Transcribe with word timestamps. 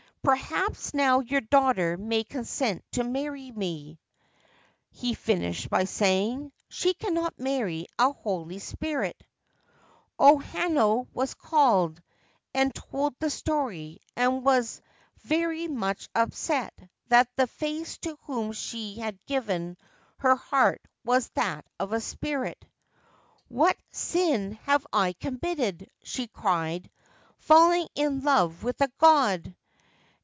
'Perhaps 0.31 0.93
now 0.93 1.21
your 1.21 1.41
daughter 1.41 1.97
may 1.97 2.23
consent 2.23 2.83
to 2.91 3.03
marry 3.03 3.49
me/ 3.49 3.97
he 4.91 5.15
finished 5.15 5.67
by 5.71 5.85
saying.' 5.85 6.51
She 6.69 6.93
cannot 6.93 7.39
marry 7.39 7.87
a 7.97 8.11
holy 8.11 8.59
spirit!' 8.59 9.19
O 10.19 10.37
Hanano 10.37 11.07
was 11.11 11.33
called, 11.33 11.99
and 12.53 12.71
told 12.75 13.15
the 13.17 13.31
story, 13.31 13.99
and 14.15 14.45
was 14.45 14.79
very 15.23 15.67
much 15.67 16.07
^u]3set_that 16.13 16.69
the 17.35 17.43
f%ce 17.59 17.97
to 18.01 18.15
whom 18.27 18.51
she 18.51 18.99
had 18.99 19.17
given 19.25 19.75
her 20.17 20.35
heart 20.35 20.87
was 21.03 21.29
that 21.29 21.65
of 21.79 21.93
a 21.93 21.99
spirit.' 21.99 22.63
What 23.47 23.75
sin 23.91 24.51
have 24.65 24.85
I 24.93 25.13
committed/ 25.13 25.89
she 26.03 26.27
cried,' 26.27 26.91
falling 27.39 27.87
in 27.95 28.21
love 28.21 28.63
with 28.63 28.81
a 28.81 28.91
god 28.99 29.55